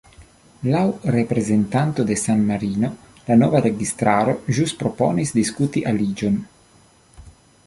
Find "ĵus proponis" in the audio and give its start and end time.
4.59-5.39